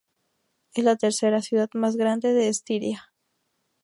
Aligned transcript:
Es 0.73 0.83
la 0.83 0.95
tercera 0.95 1.43
ciudad 1.43 1.69
más 1.75 1.95
grande 1.95 2.33
de 2.33 2.47
Estiria. 2.47 3.13